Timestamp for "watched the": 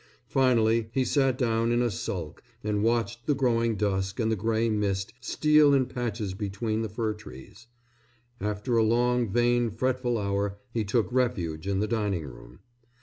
2.81-3.35